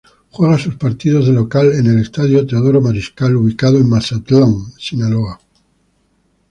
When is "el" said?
1.85-1.99